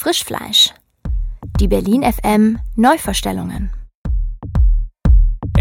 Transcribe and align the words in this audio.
Frischfleisch. 0.00 0.72
Die 1.58 1.66
Berlin 1.66 2.04
FM 2.04 2.60
Neuvorstellungen. 2.76 3.72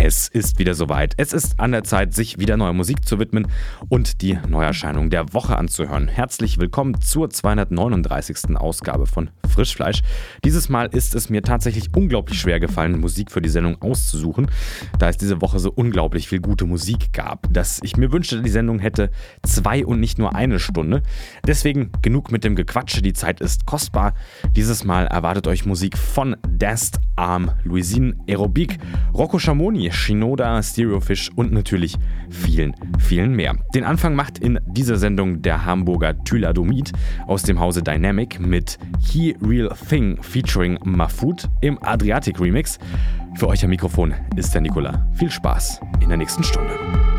Es 0.07 0.29
ist 0.29 0.57
wieder 0.57 0.73
soweit. 0.73 1.15
Es 1.17 1.33
ist 1.33 1.59
an 1.59 1.73
der 1.73 1.83
Zeit, 1.83 2.13
sich 2.13 2.39
wieder 2.39 2.55
neuer 2.55 2.71
Musik 2.71 3.05
zu 3.05 3.19
widmen 3.19 3.47
und 3.89 4.21
die 4.21 4.39
Neuerscheinung 4.47 5.09
der 5.09 5.33
Woche 5.33 5.57
anzuhören. 5.57 6.07
Herzlich 6.07 6.59
willkommen 6.59 7.01
zur 7.01 7.29
239. 7.29 8.55
Ausgabe 8.55 9.05
von 9.05 9.31
Frischfleisch. 9.49 10.03
Dieses 10.45 10.69
Mal 10.69 10.85
ist 10.85 11.13
es 11.13 11.29
mir 11.29 11.41
tatsächlich 11.41 11.93
unglaublich 11.93 12.39
schwer 12.39 12.61
gefallen, 12.61 13.01
Musik 13.01 13.33
für 13.33 13.41
die 13.41 13.49
Sendung 13.49 13.81
auszusuchen, 13.81 14.49
da 14.97 15.09
es 15.09 15.17
diese 15.17 15.41
Woche 15.41 15.59
so 15.59 15.73
unglaublich 15.73 16.29
viel 16.29 16.39
gute 16.39 16.63
Musik 16.63 17.11
gab, 17.11 17.51
dass 17.51 17.81
ich 17.83 17.97
mir 17.97 18.09
wünschte, 18.13 18.41
die 18.41 18.49
Sendung 18.49 18.79
hätte 18.79 19.11
zwei 19.43 19.85
und 19.85 19.99
nicht 19.99 20.19
nur 20.19 20.33
eine 20.33 20.59
Stunde. 20.59 21.03
Deswegen 21.45 21.91
genug 22.01 22.31
mit 22.31 22.45
dem 22.45 22.55
Gequatsche, 22.55 23.01
die 23.01 23.11
Zeit 23.11 23.41
ist 23.41 23.65
kostbar. 23.65 24.13
Dieses 24.55 24.85
Mal 24.85 25.07
erwartet 25.07 25.47
euch 25.47 25.65
Musik 25.65 25.97
von 25.97 26.37
Dast 26.47 27.01
Arm, 27.17 27.51
Louisine 27.63 28.15
Aerobic, 28.29 28.77
Rocco 29.13 29.39
Schamoni, 29.39 29.91
Shinoda, 29.97 30.61
Stereofish 30.61 31.31
und 31.35 31.51
natürlich 31.51 31.95
vielen, 32.29 32.75
vielen 32.99 33.35
mehr. 33.35 33.55
Den 33.73 33.83
Anfang 33.83 34.15
macht 34.15 34.37
in 34.37 34.59
dieser 34.67 34.97
Sendung 34.97 35.41
der 35.41 35.65
Hamburger 35.65 36.23
Thyladomid 36.23 36.93
aus 37.25 37.43
dem 37.43 37.59
Hause 37.59 37.81
Dynamic 37.81 38.39
mit 38.39 38.77
He 38.99 39.35
Real 39.41 39.75
Thing 39.89 40.21
featuring 40.21 40.77
Mafut 40.83 41.49
im 41.61 41.81
Adriatic 41.83 42.39
Remix. 42.39 42.77
Für 43.35 43.47
euch 43.47 43.63
am 43.63 43.71
Mikrofon 43.71 44.13
ist 44.35 44.53
der 44.53 44.61
Nikola. 44.61 45.07
Viel 45.13 45.31
Spaß 45.31 45.81
in 46.01 46.09
der 46.09 46.17
nächsten 46.17 46.43
Stunde. 46.43 47.16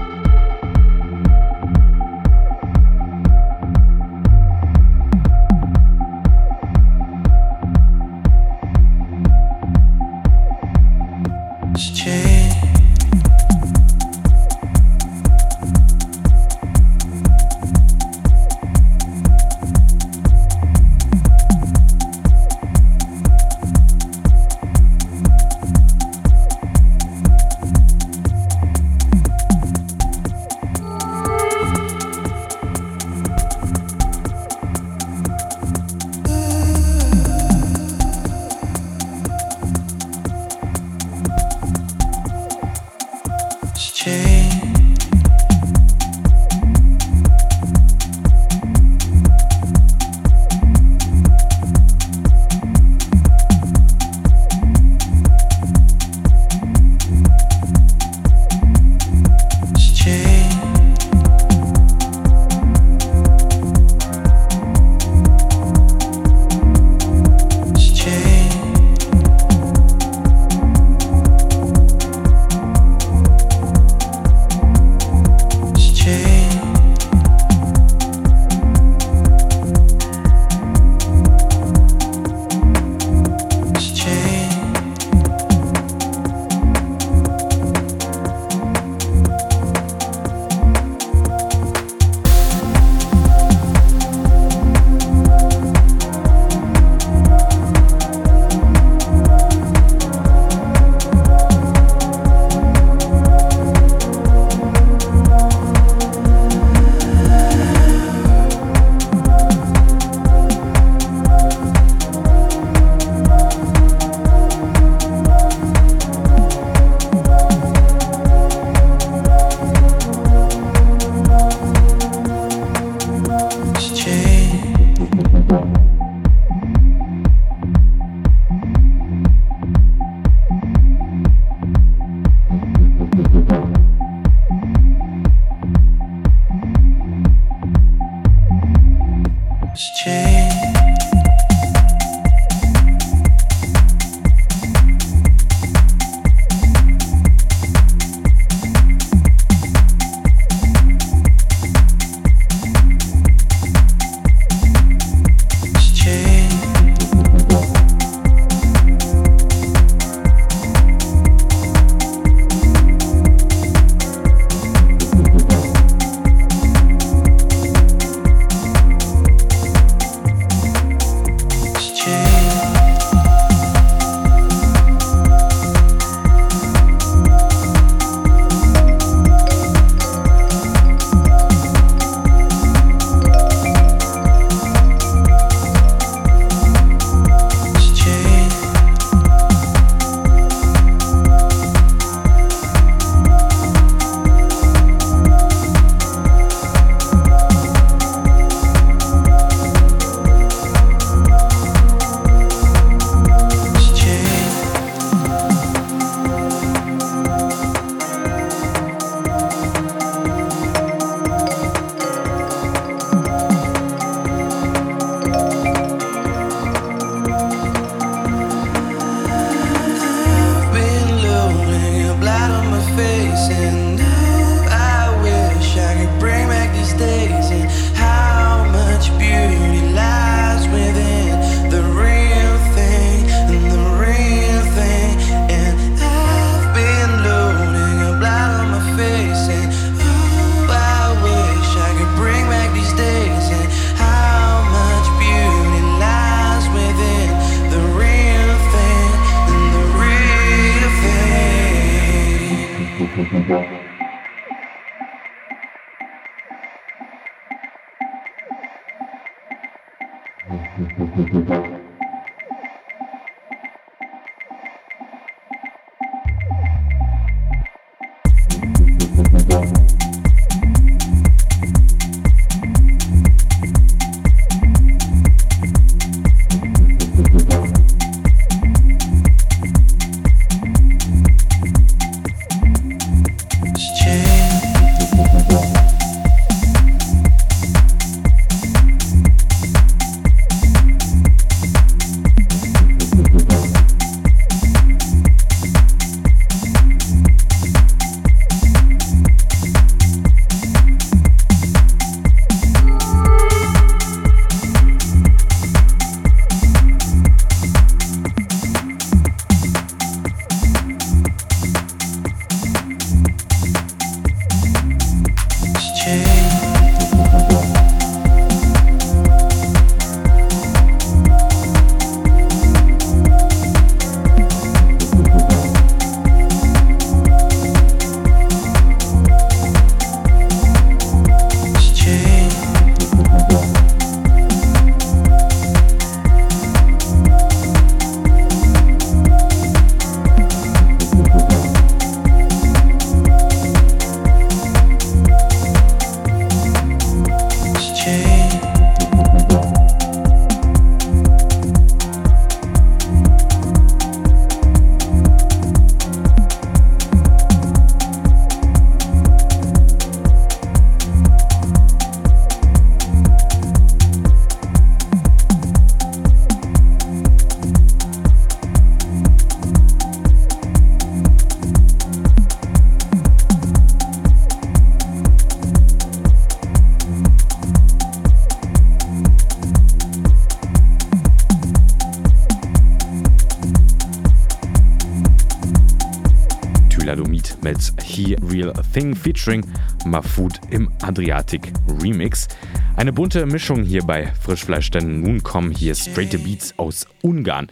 Featuring 389.28 389.62
Mafud 390.06 390.58
im 390.70 390.90
Adriatic 391.02 391.72
Remix. 392.02 392.48
Eine 392.96 393.12
bunte 393.12 393.44
Mischung 393.44 393.82
hier 393.82 394.02
bei 394.02 394.32
Frischfleisch, 394.40 394.90
denn 394.90 395.20
nun 395.20 395.42
kommen 395.42 395.70
hier 395.70 395.94
straight 395.94 396.42
Beats 396.42 396.72
aus 396.78 397.06
Ungarn. 397.22 397.66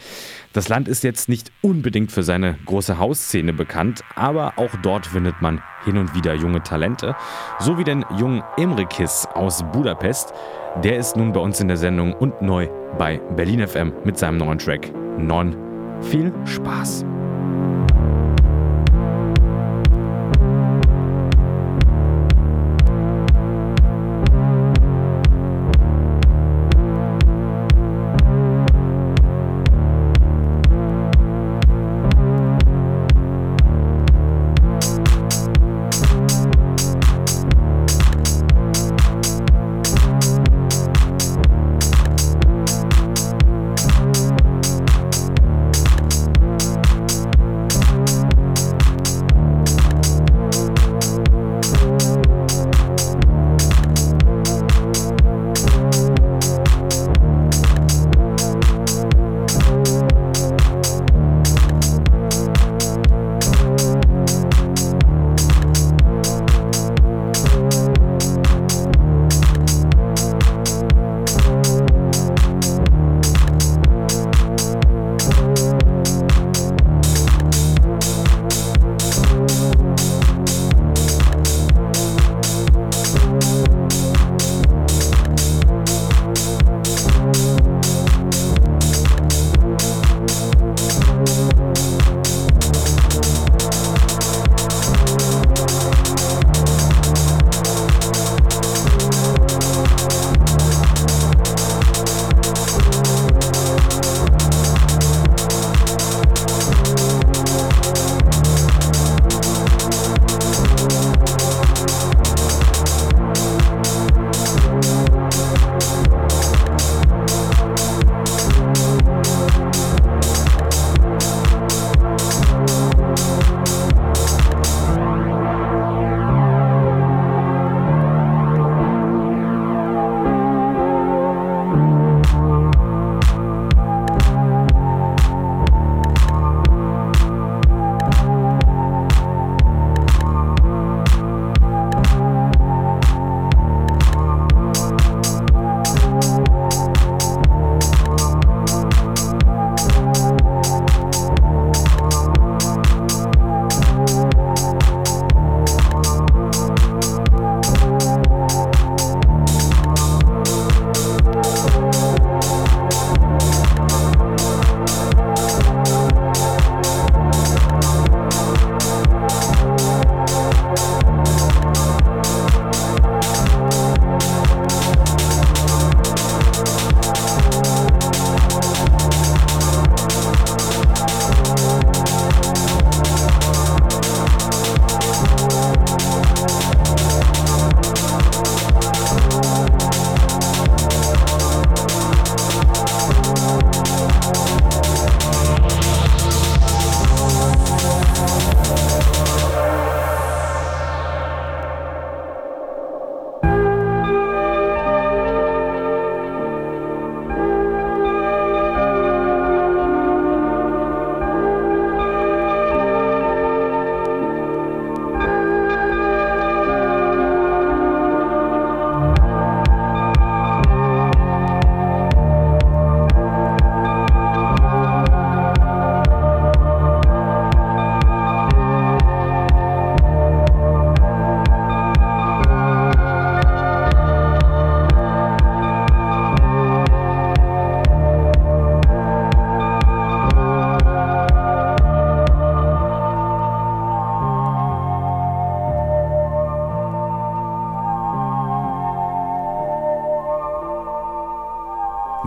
Das 0.52 0.68
Land 0.68 0.86
ist 0.86 1.02
jetzt 1.02 1.30
nicht 1.30 1.50
unbedingt 1.62 2.12
für 2.12 2.22
seine 2.22 2.58
große 2.66 2.98
Hausszene 2.98 3.54
bekannt, 3.54 4.02
aber 4.14 4.58
auch 4.58 4.70
dort 4.82 5.06
findet 5.06 5.40
man 5.40 5.62
hin 5.84 5.96
und 5.96 6.14
wieder 6.14 6.34
junge 6.34 6.62
Talente, 6.62 7.16
so 7.58 7.78
wie 7.78 7.84
den 7.84 8.04
jungen 8.18 8.42
Emrikis 8.58 9.26
aus 9.32 9.64
Budapest. 9.72 10.34
Der 10.84 10.98
ist 10.98 11.16
nun 11.16 11.32
bei 11.32 11.40
uns 11.40 11.58
in 11.60 11.68
der 11.68 11.78
Sendung 11.78 12.12
und 12.12 12.42
neu 12.42 12.68
bei 12.98 13.18
Berlin 13.34 13.66
FM 13.66 13.94
mit 14.04 14.18
seinem 14.18 14.36
neuen 14.36 14.58
Track 14.58 14.92
Non. 15.18 15.56
Viel 16.02 16.34
Spaß! 16.44 17.06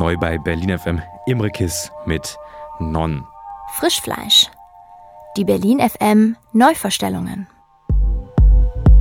Neu 0.09 0.17
bei 0.17 0.39
Berlin 0.39 0.75
FM 0.75 0.99
Imre 1.27 1.51
Kiss 1.51 1.91
mit 2.05 2.35
Non. 2.79 3.27
Frischfleisch. 3.77 4.49
Die 5.37 5.45
Berlin 5.45 5.79
FM 5.79 6.35
Neuvorstellungen. 6.51 7.47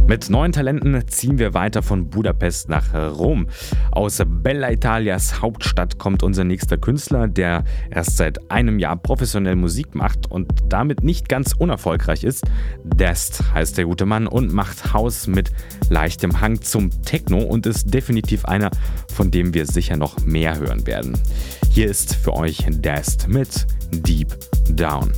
Mit 0.09 0.31
neuen 0.31 0.53
Talenten 0.53 1.07
ziehen 1.07 1.39
wir 1.39 1.53
weiter 1.53 1.83
von 1.83 2.09
Budapest 2.09 2.71
nach 2.71 2.95
Rom. 2.95 3.47
Aus 3.91 4.23
Bella 4.27 4.73
Italias 4.73 5.43
Hauptstadt 5.43 5.99
kommt 5.99 6.23
unser 6.23 6.45
nächster 6.45 6.79
Künstler, 6.79 7.29
der 7.29 7.65
erst 7.91 8.17
seit 8.17 8.51
einem 8.51 8.79
Jahr 8.79 8.97
professionell 8.97 9.55
Musik 9.55 9.95
macht 9.95 10.31
und 10.31 10.51
damit 10.71 11.05
nicht 11.05 11.29
ganz 11.29 11.53
unerfolgreich 11.53 12.25
ist. 12.25 12.47
Dest 12.85 13.53
heißt 13.53 13.77
der 13.77 13.85
gute 13.85 14.07
Mann 14.07 14.27
und 14.27 14.51
macht 14.51 14.95
Haus 14.95 15.27
mit 15.27 15.51
leichtem 15.91 16.41
Hang 16.41 16.63
zum 16.63 16.91
Techno 17.03 17.41
und 17.41 17.67
ist 17.67 17.93
definitiv 17.93 18.47
einer, 18.47 18.71
von 19.13 19.31
dem 19.31 19.53
wir 19.53 19.67
sicher 19.67 19.99
noch 19.99 20.25
mehr 20.25 20.59
hören 20.59 20.87
werden. 20.87 21.19
Hier 21.69 21.87
ist 21.87 22.15
für 22.15 22.33
euch 22.33 22.65
Dest 22.67 23.29
mit 23.29 23.67
Deep 23.93 24.35
Down. 24.71 25.13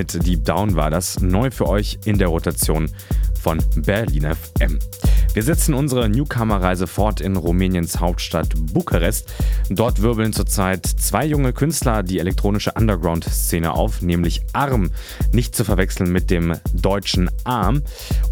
Mit 0.00 0.26
Deep 0.26 0.46
Down 0.46 0.76
war 0.76 0.88
das, 0.88 1.20
neu 1.20 1.50
für 1.50 1.68
euch 1.68 1.98
in 2.06 2.16
der 2.16 2.28
Rotation 2.28 2.90
von 3.42 3.62
Berlin 3.84 4.34
FM. 4.34 4.78
Wir 5.32 5.44
setzen 5.44 5.74
unsere 5.74 6.08
Newcomer-Reise 6.08 6.88
fort 6.88 7.20
in 7.20 7.36
Rumäniens 7.36 8.00
Hauptstadt 8.00 8.52
Bukarest. 8.72 9.32
Dort 9.68 10.02
wirbeln 10.02 10.32
zurzeit 10.32 10.84
zwei 10.84 11.24
junge 11.24 11.52
Künstler 11.52 12.02
die 12.02 12.18
elektronische 12.18 12.72
Underground-Szene 12.72 13.72
auf, 13.72 14.02
nämlich 14.02 14.42
Arm, 14.52 14.90
nicht 15.32 15.54
zu 15.54 15.64
verwechseln 15.64 16.10
mit 16.10 16.30
dem 16.30 16.56
deutschen 16.74 17.30
Arm. 17.44 17.82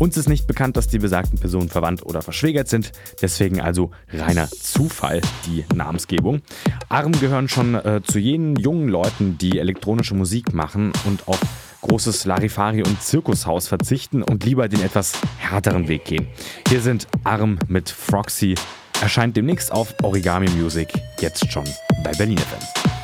Uns 0.01 0.17
ist 0.17 0.29
nicht 0.29 0.49
bekannt, 0.49 0.77
dass 0.77 0.89
die 0.89 0.99
besagten 0.99 1.39
Personen 1.39 1.69
verwandt 1.69 2.05
oder 2.05 2.21
verschwägert 2.21 2.67
sind, 2.69 2.91
deswegen 3.23 3.61
also 3.61 3.93
reiner 4.13 4.49
Zufall 4.51 5.21
die 5.47 5.65
Namensgebung. 5.73 6.43
Arm 6.89 7.13
gehören 7.13 7.49
schon 7.49 7.77
äh, 7.77 8.01
zu 8.03 8.19
jenen 8.19 8.57
jungen 8.57 8.89
Leuten, 8.89 9.39
die 9.39 9.61
elektronische 9.61 10.17
Musik 10.17 10.53
machen 10.53 10.91
und 11.07 11.29
auf 11.29 11.39
großes 11.83 12.25
Larifari 12.25 12.83
und 12.83 13.03
Zirkushaus 13.03 13.69
verzichten 13.69 14.23
und 14.23 14.45
lieber 14.45 14.69
den 14.69 14.83
etwas 14.83 15.12
härteren 15.38 15.88
Weg 15.88 16.05
gehen. 16.05 16.27
Hier 16.69 16.81
sind 16.81 17.07
Arm 17.25 17.59
mit 17.69 17.88
Froxy, 17.88 18.55
erscheint 19.01 19.37
demnächst 19.37 19.73
auf 19.73 19.95
Origami 20.03 20.49
Music, 20.51 20.88
jetzt 21.21 21.51
schon 21.53 21.64
bei 22.03 22.12
Berlin 22.12 22.38
FM. 22.38 22.98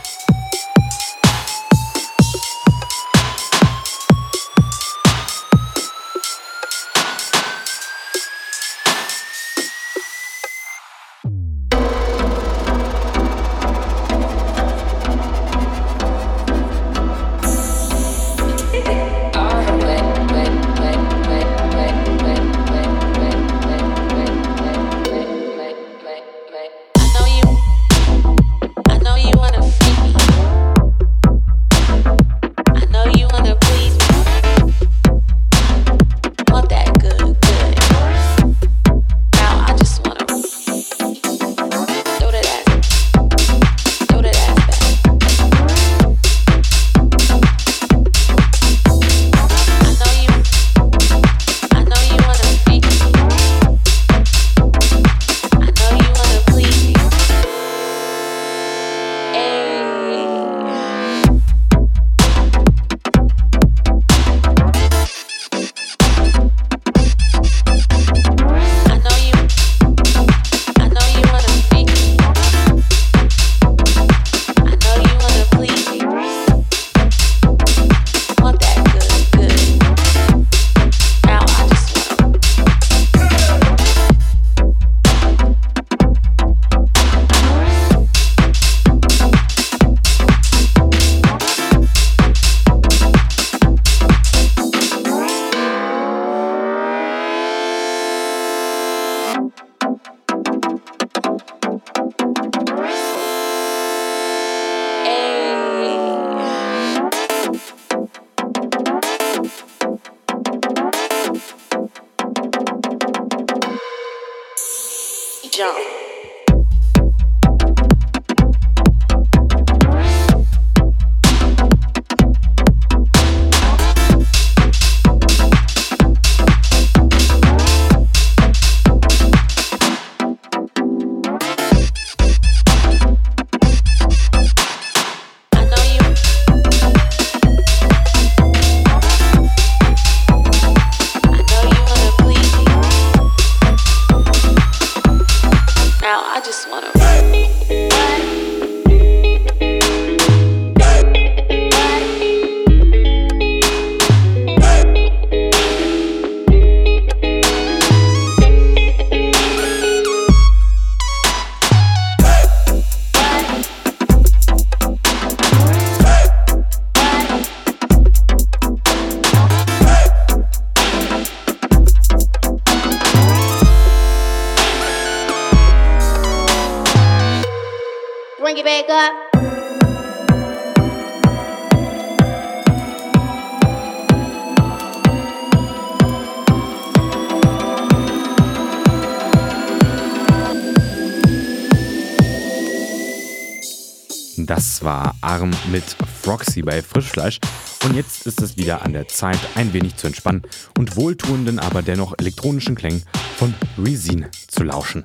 War 194.85 195.16
Arm 195.20 195.51
mit 195.73 195.85
Froxy 196.23 196.62
bei 196.62 196.83
Frischfleisch. 196.83 197.38
Und 197.85 197.97
jetzt 197.97 198.27
ist 198.27 198.40
es 198.40 198.57
wieder 198.57 198.83
an 198.83 198.92
der 198.92 199.09
Zeit, 199.09 199.38
ein 199.55 199.73
wenig 199.73 199.97
zu 199.97 200.07
entspannen 200.07 200.42
und 200.79 200.97
wohltuenden, 200.97 201.59
aber 201.59 201.83
dennoch 201.83 202.14
elektronischen 202.18 202.75
Klängen 202.75 203.03
von 203.37 203.55
Rezine 203.79 204.31
zu 204.49 204.62
lauschen. 204.62 205.03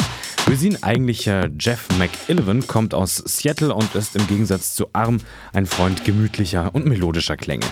Rezine, 0.47 0.77
eigentlicher 0.81 1.49
Jeff 1.59 1.87
McIllivan, 1.97 2.67
kommt 2.67 2.93
aus 2.93 3.17
Seattle 3.17 3.73
und 3.73 3.95
ist 3.95 4.15
im 4.15 4.27
Gegensatz 4.27 4.75
zu 4.75 4.87
Arm 4.93 5.19
ein 5.53 5.65
Freund 5.65 6.05
gemütlicher 6.05 6.73
und 6.73 6.85
melodischer 6.85 7.37
Klänge. 7.37 7.65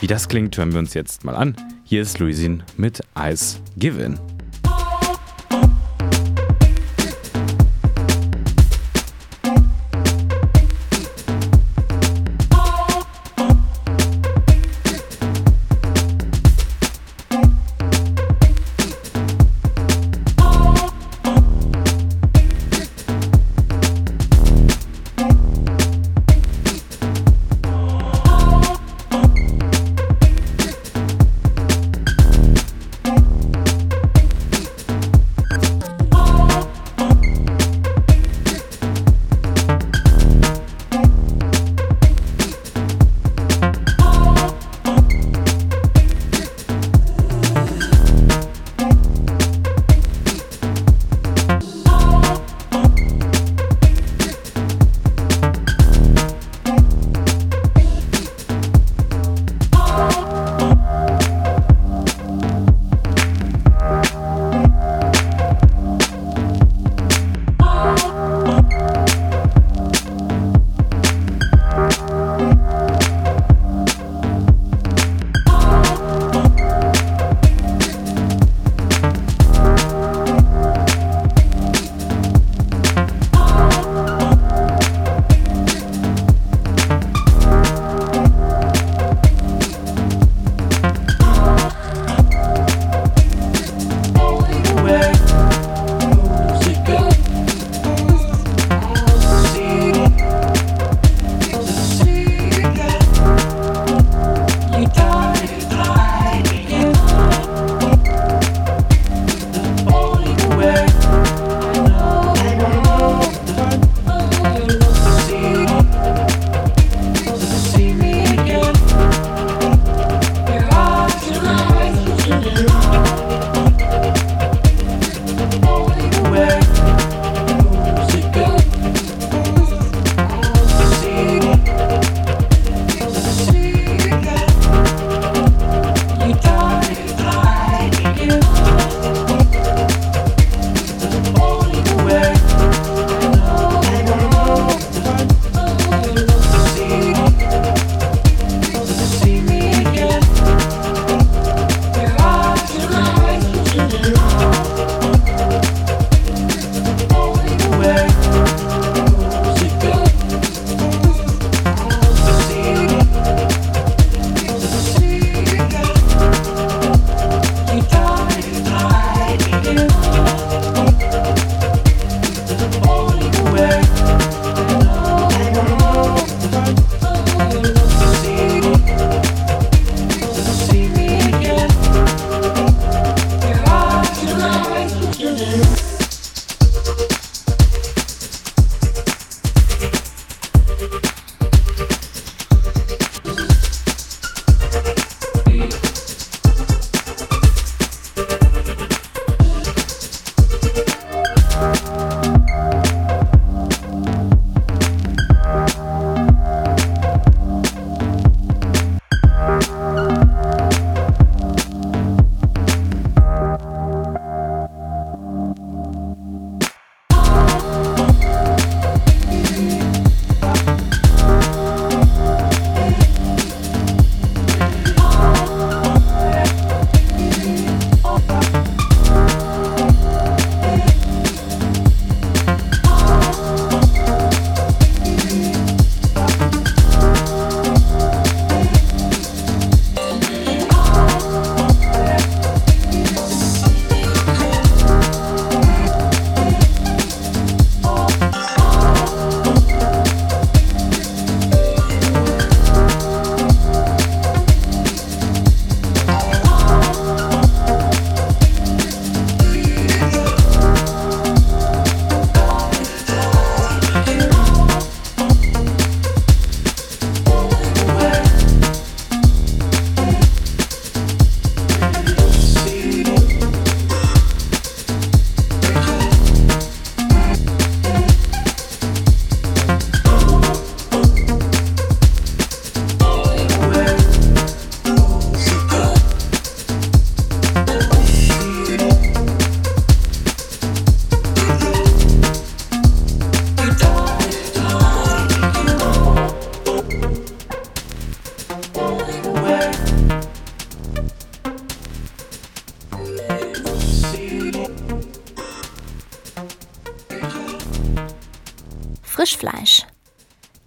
Wie 0.00 0.06
das 0.06 0.28
klingt, 0.28 0.56
hören 0.56 0.72
wir 0.72 0.80
uns 0.80 0.94
jetzt 0.94 1.24
mal 1.24 1.36
an. 1.36 1.56
Hier 1.84 2.02
ist 2.02 2.20
Rezine 2.20 2.64
mit 2.76 3.00
Ice 3.16 3.58
Given. 3.76 4.31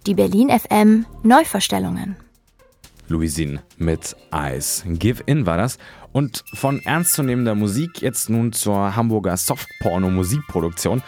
Die 0.06 0.14
Berlin 0.14 0.50
FM 0.50 1.04
Neuvorstellungen. 1.24 2.14
Louisine 3.08 3.60
mit 3.76 4.14
Eis. 4.30 4.84
Give 4.86 5.20
In 5.26 5.46
war 5.46 5.56
das. 5.56 5.78
Und 6.12 6.44
von 6.54 6.80
ernstzunehmender 6.80 7.56
Musik 7.56 8.02
jetzt 8.02 8.30
nun 8.30 8.52
zur 8.52 8.94
Hamburger 8.94 9.36
Softporno-Musikproduktion. 9.36 11.02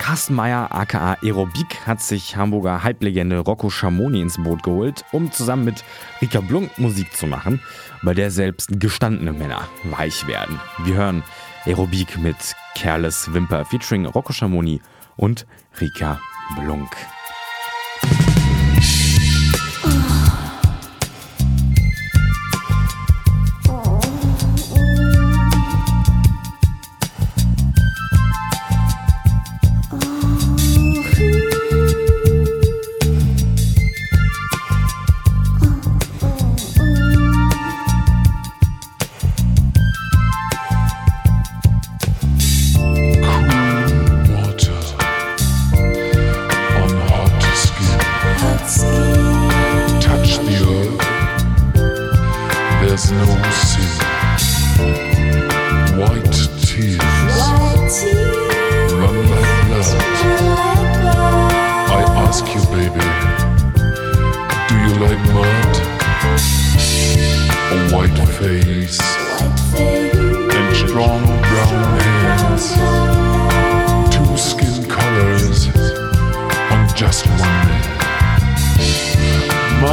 Carsten 0.00 0.34
Meyer 0.34 0.74
aka 0.74 1.16
Aerobik 1.22 1.86
hat 1.86 2.02
sich 2.02 2.36
Hamburger 2.36 2.82
Halblegende 2.82 3.38
Rocco 3.38 3.70
Schamoni 3.70 4.20
ins 4.20 4.42
Boot 4.42 4.64
geholt, 4.64 5.04
um 5.12 5.30
zusammen 5.30 5.64
mit 5.64 5.84
Rika 6.20 6.40
Blunk 6.40 6.76
Musik 6.76 7.16
zu 7.16 7.28
machen, 7.28 7.60
bei 8.02 8.14
der 8.14 8.32
selbst 8.32 8.80
gestandene 8.80 9.32
Männer 9.32 9.68
weich 9.84 10.26
werden. 10.26 10.60
Wir 10.82 10.96
hören 10.96 11.22
Aerobik 11.66 12.18
mit 12.18 12.36
Careless 12.76 13.32
Wimper 13.32 13.64
featuring 13.64 14.06
Rocco 14.06 14.32
Schamoni 14.32 14.80
und 15.16 15.46
Rika 15.80 16.20
Blunk. 16.60 16.90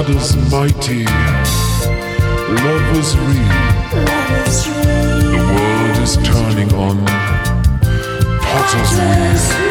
Mud 0.01 0.15
is 0.15 0.35
mighty, 0.51 1.05
love 1.05 2.97
is 2.97 3.15
real. 3.19 3.51
The 5.29 5.37
world 5.53 5.97
is 6.01 6.17
turning 6.27 6.73
on 6.73 7.05
potter's 8.41 8.97
wheel. 8.97 9.70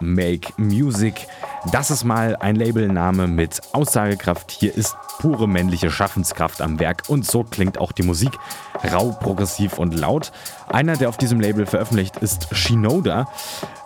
Make 0.00 0.52
Music. 0.56 1.26
Das 1.70 1.90
ist 1.90 2.04
mal 2.04 2.36
ein 2.36 2.56
Labelname 2.56 3.26
mit 3.26 3.60
Aussagekraft. 3.72 4.50
Hier 4.50 4.74
ist 4.74 4.96
pure 5.18 5.48
männliche 5.48 5.90
Schaffenskraft 5.90 6.60
am 6.60 6.78
Werk 6.80 7.04
und 7.08 7.26
so 7.26 7.44
klingt 7.44 7.78
auch 7.78 7.92
die 7.92 8.02
Musik. 8.02 8.32
Rau, 8.92 9.10
progressiv 9.10 9.78
und 9.78 9.94
laut. 9.94 10.32
Einer, 10.68 10.96
der 10.96 11.08
auf 11.08 11.16
diesem 11.16 11.40
Label 11.40 11.66
veröffentlicht, 11.66 12.16
ist 12.18 12.48
Shinoda. 12.54 13.28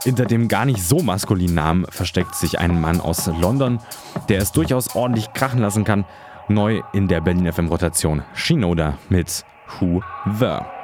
Hinter 0.05 0.25
dem 0.25 0.49
gar 0.49 0.65
nicht 0.65 0.83
so 0.83 1.03
maskulinen 1.03 1.55
Namen 1.55 1.87
versteckt 1.91 2.35
sich 2.35 2.59
ein 2.59 2.81
Mann 2.81 3.01
aus 3.01 3.27
London, 3.27 3.81
der 4.29 4.41
es 4.41 4.53
durchaus 4.53 4.95
ordentlich 4.95 5.33
krachen 5.33 5.61
lassen 5.61 5.85
kann. 5.85 6.05
Neu 6.49 6.83
in 6.93 7.09
der 7.09 7.21
Berlin 7.21 7.53
FM 7.53 7.69
Rotation 7.69 8.23
Shinoda 8.35 8.99
mit 9.09 9.45
Who 9.81 10.03
The. 10.39 10.76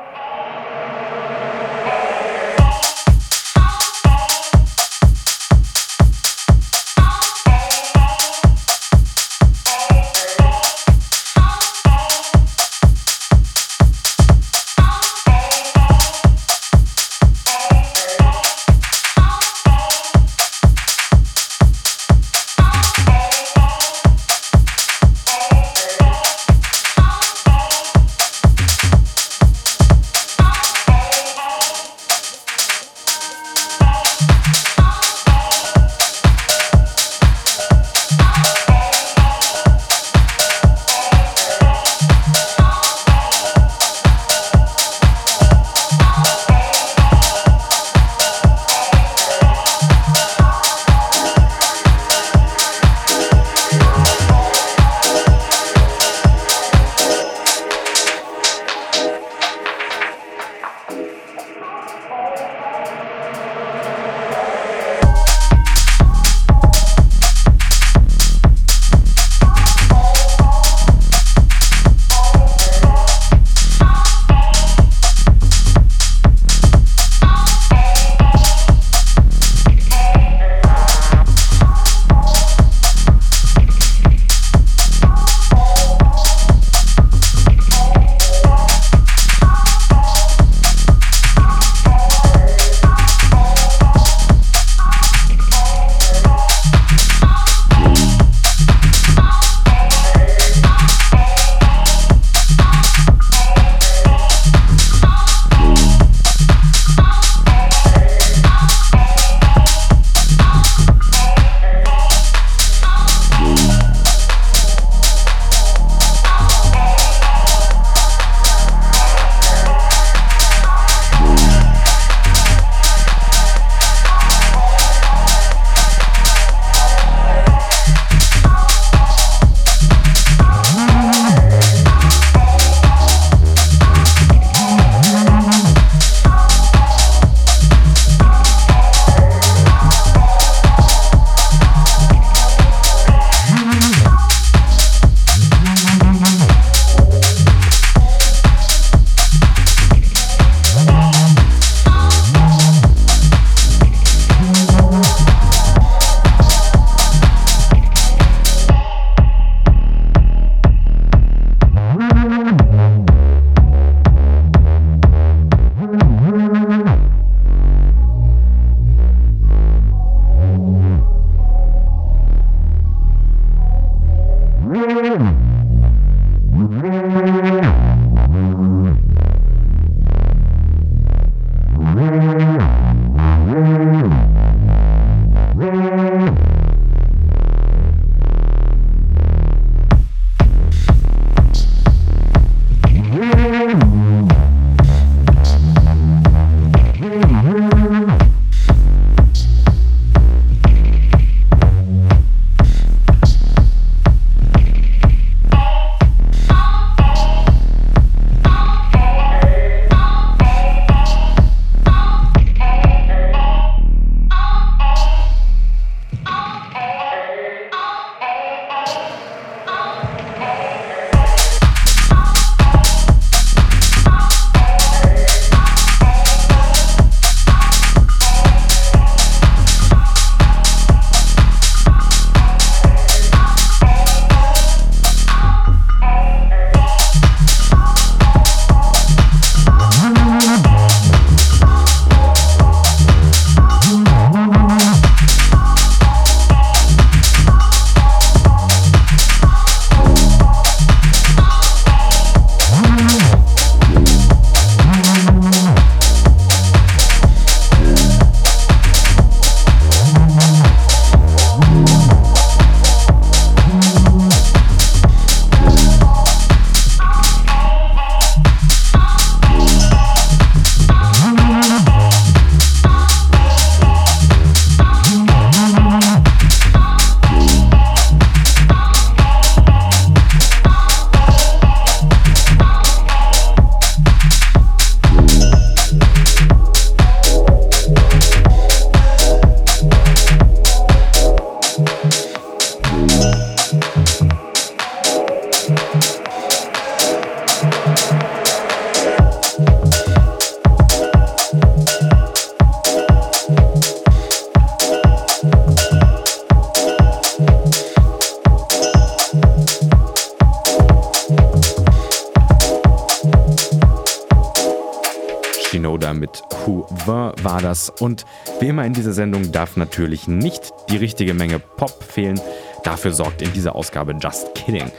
Und 318.00 318.24
wie 318.60 318.68
immer 318.68 318.84
in 318.84 318.92
dieser 318.92 319.12
Sendung 319.12 319.52
darf 319.52 319.76
natürlich 319.76 320.28
nicht 320.28 320.72
die 320.90 320.96
richtige 320.96 321.34
Menge 321.34 321.58
Pop 321.58 322.02
fehlen. 322.02 322.40
Dafür 322.82 323.12
sorgt 323.12 323.42
in 323.42 323.52
dieser 323.52 323.76
Ausgabe 323.76 324.14
Just 324.20 324.54
Kidding, 324.54 324.90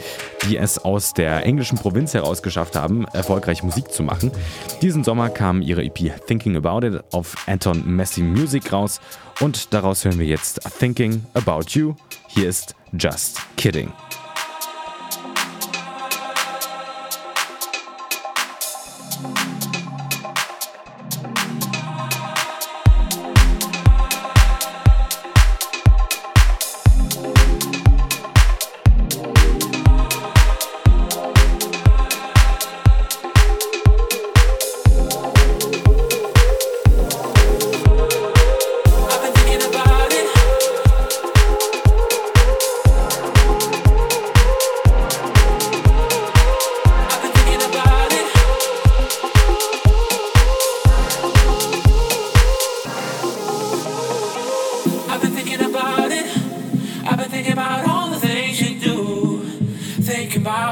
die 0.47 0.57
es 0.57 0.77
aus 0.77 1.13
der 1.13 1.45
englischen 1.45 1.77
Provinz 1.77 2.13
heraus 2.13 2.41
geschafft 2.41 2.75
haben, 2.75 3.05
erfolgreich 3.11 3.61
Musik 3.61 3.91
zu 3.91 4.03
machen. 4.03 4.31
Diesen 4.81 5.03
Sommer 5.03 5.29
kam 5.29 5.61
ihre 5.61 5.83
EP 5.83 6.25
Thinking 6.25 6.55
About 6.55 6.87
It 6.87 7.03
auf 7.11 7.35
Anton 7.45 7.83
Messi 7.85 8.21
Music 8.21 8.71
raus 8.71 9.01
und 9.41 9.73
daraus 9.73 10.05
hören 10.05 10.19
wir 10.19 10.27
jetzt 10.27 10.61
Thinking 10.79 11.25
About 11.33 11.65
You. 11.69 11.95
Hier 12.29 12.47
ist 12.47 12.75
Just 12.93 13.41
Kidding. 13.57 13.91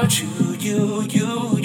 about 0.02 0.20
you, 0.20 0.52
you, 0.54 1.02
you. 1.02 1.61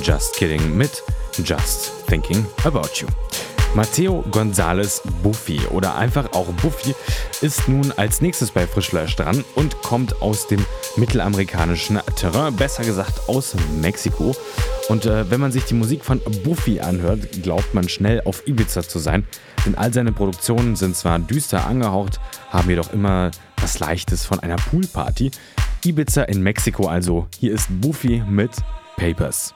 Just 0.00 0.34
Kidding 0.36 0.76
mit 0.76 1.02
Just 1.44 2.06
Thinking 2.06 2.46
About 2.64 2.88
You. 2.94 3.06
Matteo 3.74 4.22
González 4.30 5.00
Buffy 5.22 5.60
oder 5.70 5.94
einfach 5.96 6.32
auch 6.32 6.46
Buffy 6.60 6.94
ist 7.40 7.68
nun 7.68 7.90
als 7.96 8.20
nächstes 8.20 8.50
bei 8.50 8.66
Frischlösch 8.66 9.16
dran 9.16 9.44
und 9.54 9.80
kommt 9.82 10.20
aus 10.20 10.46
dem 10.46 10.64
mittelamerikanischen 10.96 11.98
Terrain, 12.16 12.54
besser 12.54 12.84
gesagt 12.84 13.28
aus 13.28 13.54
Mexiko. 13.80 14.36
Und 14.88 15.06
äh, 15.06 15.30
wenn 15.30 15.40
man 15.40 15.52
sich 15.52 15.64
die 15.64 15.74
Musik 15.74 16.04
von 16.04 16.20
Buffy 16.44 16.80
anhört, 16.80 17.42
glaubt 17.42 17.72
man 17.72 17.88
schnell 17.88 18.20
auf 18.24 18.46
Ibiza 18.46 18.82
zu 18.82 18.98
sein, 18.98 19.26
denn 19.64 19.74
all 19.74 19.92
seine 19.92 20.12
Produktionen 20.12 20.76
sind 20.76 20.96
zwar 20.96 21.18
düster 21.18 21.66
angehaucht, 21.66 22.20
haben 22.50 22.68
jedoch 22.68 22.92
immer 22.92 23.30
was 23.60 23.78
Leichtes 23.78 24.26
von 24.26 24.40
einer 24.40 24.56
Poolparty. 24.56 25.30
Ibiza 25.84 26.24
in 26.24 26.42
Mexiko 26.42 26.88
also, 26.88 27.26
hier 27.38 27.52
ist 27.52 27.68
Buffy 27.80 28.22
mit 28.28 28.50
Papers. 28.96 29.54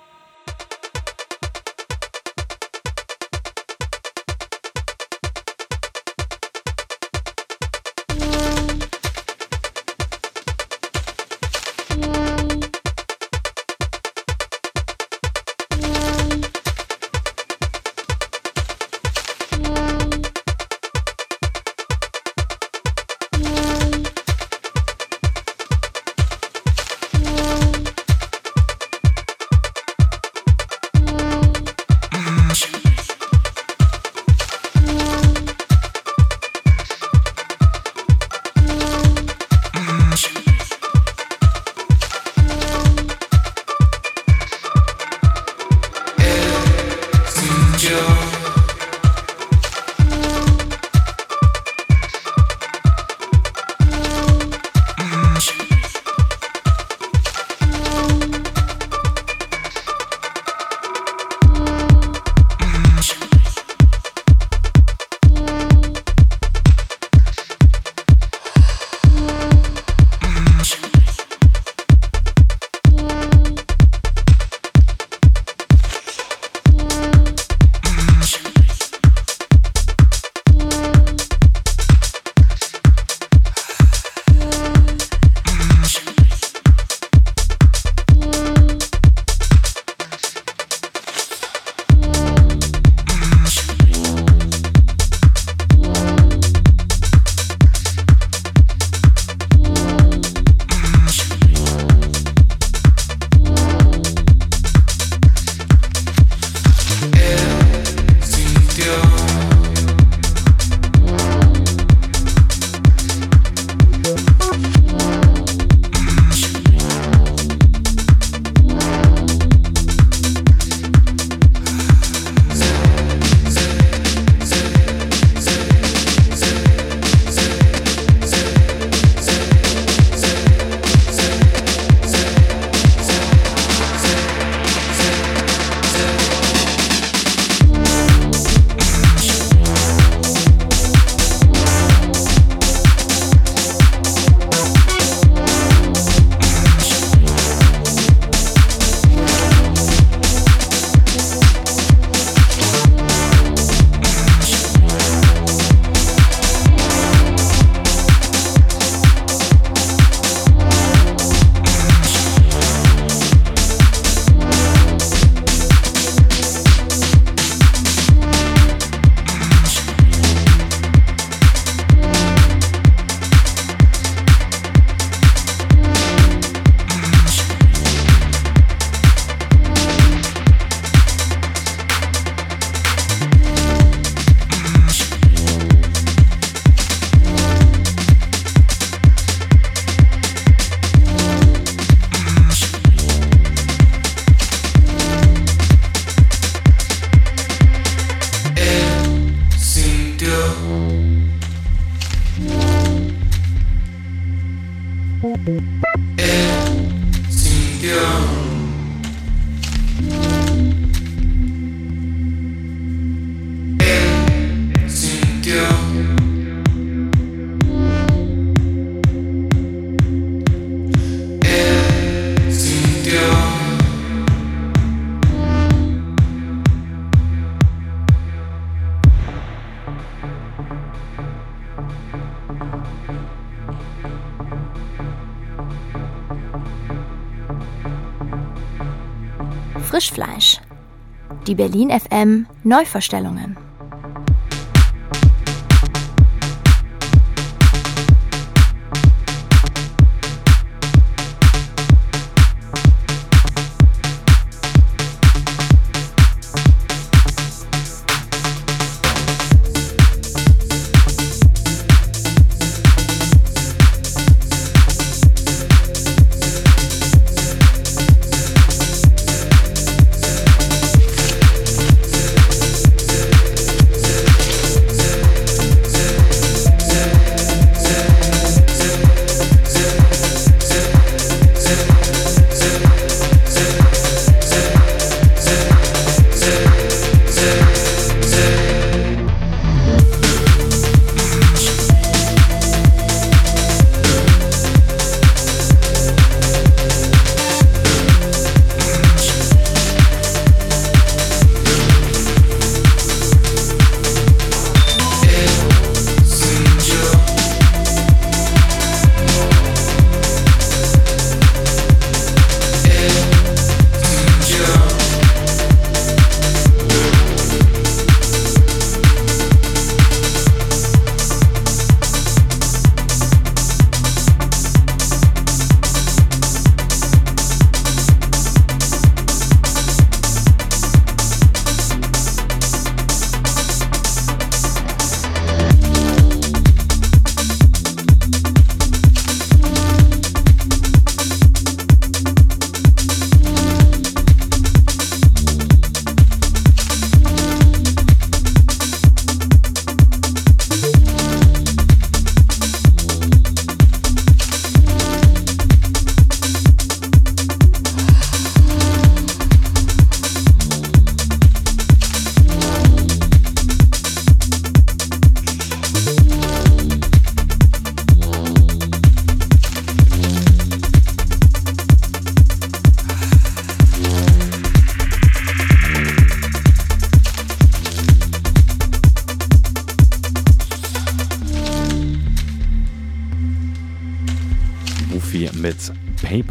Die 241.46 241.54
Berlin 241.54 241.90
FM 241.90 242.46
Neuvorstellungen. 242.64 243.65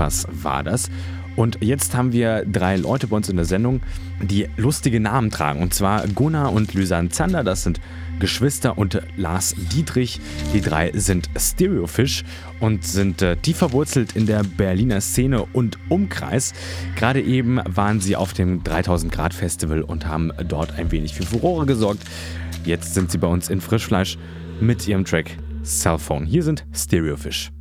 Papers 0.06 0.28
war 0.32 0.64
das. 0.64 0.90
Und 1.36 1.58
jetzt 1.60 1.96
haben 1.96 2.14
wir 2.14 2.46
drei 2.46 2.78
Leute 2.78 3.08
bei 3.08 3.18
uns 3.18 3.28
in 3.28 3.36
der 3.36 3.44
Sendung, 3.44 3.82
die 4.22 4.48
lustige 4.56 5.02
Namen 5.02 5.32
tragen. 5.32 5.62
Und 5.62 5.74
zwar 5.74 6.08
Gunnar 6.08 6.54
und 6.54 6.74
Lysan 6.74 7.12
Zander, 7.12 7.44
das 7.44 7.64
sind 7.64 7.82
Geschwister 8.20 8.78
und 8.78 9.02
Lars 9.18 9.54
Dietrich. 9.74 10.22
Die 10.54 10.62
drei 10.62 10.92
sind 10.94 11.30
Stereofish 11.38 12.24
und 12.62 12.86
sind 12.86 13.22
äh, 13.22 13.36
tief 13.36 13.58
verwurzelt 13.58 14.16
in 14.16 14.28
der 14.28 14.44
Berliner 14.44 15.02
Szene 15.02 15.44
und 15.52 15.78
Umkreis. 15.90 16.54
Gerade 16.96 17.22
eben 17.22 17.60
waren 17.66 18.00
sie 18.00 18.16
auf 18.16 18.32
dem 18.32 18.64
3000 18.64 19.12
Grad 19.12 19.34
Festival 19.34 19.82
und 19.82 20.08
haben 20.08 20.32
dort 20.48 20.80
ein 20.80 20.90
wenig 20.92 21.16
für 21.16 21.24
Furore 21.24 21.66
gesorgt. 21.66 22.04
Jetzt 22.64 22.94
sind 22.94 23.12
sie 23.12 23.18
bei 23.18 23.28
uns 23.28 23.50
in 23.50 23.60
Frischfleisch 23.60 24.18
mit 24.62 24.88
ihrem 24.88 25.04
Track 25.04 25.36
Cellphone. 25.66 26.26
Hier 26.26 26.44
sind 26.44 26.66
Stereofish. 26.74 27.55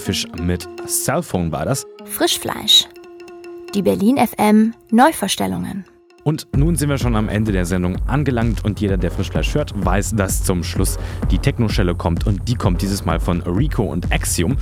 Stereofish 0.00 0.26
mit 0.40 0.66
Cellphone 0.86 1.52
war 1.52 1.66
das. 1.66 1.86
Frischfleisch. 2.04 2.86
Die 3.74 3.82
Berlin 3.82 4.16
FM 4.16 4.74
Neuvorstellungen. 4.90 5.84
Und 6.22 6.48
nun 6.54 6.76
sind 6.76 6.88
wir 6.88 6.98
schon 6.98 7.16
am 7.16 7.28
Ende 7.28 7.52
der 7.52 7.64
Sendung 7.64 7.96
angelangt 8.06 8.64
und 8.64 8.80
jeder, 8.80 8.96
der 8.96 9.10
Frischfleisch 9.10 9.54
hört, 9.54 9.72
weiß, 9.74 10.16
dass 10.16 10.42
zum 10.42 10.62
Schluss 10.62 10.98
die 11.30 11.38
Techno-Schelle 11.38 11.94
kommt 11.94 12.26
und 12.26 12.46
die 12.48 12.54
kommt 12.54 12.82
dieses 12.82 13.04
Mal 13.04 13.20
von 13.20 13.42
Rico 13.42 13.84
und 13.84 14.12
Axiom. 14.12 14.56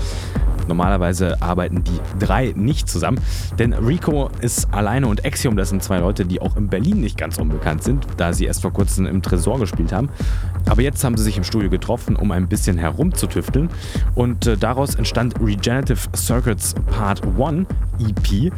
Normalerweise 0.68 1.40
arbeiten 1.40 1.82
die 1.82 1.98
drei 2.18 2.52
nicht 2.54 2.88
zusammen, 2.88 3.18
denn 3.58 3.72
Rico 3.72 4.30
ist 4.40 4.72
alleine 4.72 5.08
und 5.08 5.24
Axiom, 5.24 5.56
das 5.56 5.70
sind 5.70 5.82
zwei 5.82 5.98
Leute, 5.98 6.26
die 6.26 6.40
auch 6.40 6.56
in 6.56 6.68
Berlin 6.68 7.00
nicht 7.00 7.16
ganz 7.16 7.38
unbekannt 7.38 7.82
sind, 7.82 8.06
da 8.18 8.32
sie 8.32 8.44
erst 8.44 8.62
vor 8.62 8.72
kurzem 8.72 9.06
im 9.06 9.22
Tresor 9.22 9.58
gespielt 9.58 9.92
haben. 9.92 10.10
Aber 10.68 10.82
jetzt 10.82 11.02
haben 11.04 11.16
sie 11.16 11.24
sich 11.24 11.36
im 11.36 11.44
Studio 11.44 11.70
getroffen, 11.70 12.16
um 12.16 12.30
ein 12.30 12.48
bisschen 12.48 12.78
herumzutüfteln 12.78 13.70
und 14.14 14.46
äh, 14.46 14.56
daraus 14.56 14.94
entstand 14.94 15.34
Regenerative 15.40 16.08
Circuits 16.16 16.74
Part 16.90 17.22
1 17.38 17.66
EP. 17.98 18.52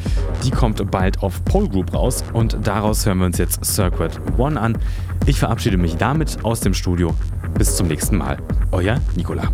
Die 0.44 0.50
kommt 0.50 0.90
bald 0.90 1.22
auf 1.22 1.44
Pole 1.44 1.68
Group 1.68 1.94
raus 1.94 2.24
und 2.32 2.58
daraus 2.64 3.06
hören 3.06 3.18
wir 3.18 3.26
uns 3.26 3.38
jetzt 3.38 3.64
Circuit 3.64 4.20
1 4.38 4.56
an. 4.56 4.78
Ich 5.26 5.38
verabschiede 5.38 5.76
mich 5.76 5.96
damit 5.96 6.44
aus 6.44 6.60
dem 6.60 6.74
Studio. 6.74 7.14
Bis 7.54 7.76
zum 7.76 7.88
nächsten 7.88 8.16
Mal. 8.16 8.38
Euer 8.72 9.00
Nikola. 9.16 9.50